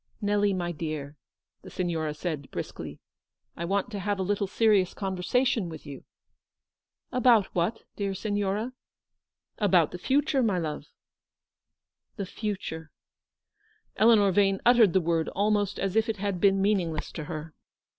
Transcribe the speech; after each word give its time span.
"Xelly, 0.23 0.55
my 0.55 0.71
dear," 0.71 1.15
the 1.61 1.69
Signora 1.69 2.15
said, 2.15 2.49
briskly," 2.49 2.99
I 3.55 3.65
want 3.65 3.91
to 3.91 3.99
have 3.99 4.17
a 4.17 4.23
little 4.23 4.47
serious 4.47 4.95
conversation 4.95 5.69
with 5.69 5.85
you.''" 5.85 6.05
About 7.11 7.45
what, 7.53 7.83
dear 7.97 8.15
Signora?" 8.15 8.73
180 9.59 9.59
Eleanor's 9.59 9.61
victory." 9.61 9.65
About 9.67 9.91
the 9.91 9.99
future, 10.07 10.41
my 10.41 10.57
love."" 10.57 10.85
The 12.17 12.25
future!" 12.25 12.91
Eleanor 13.97 14.31
Vane 14.31 14.59
uttered 14.65 14.93
the 14.93 15.01
word 15.01 15.29
almost 15.35 15.77
as 15.77 15.95
if 15.95 16.09
it 16.09 16.17
had 16.17 16.41
been 16.41 16.63
meaningless 16.63 17.11
to 17.11 17.25
her. 17.25 17.53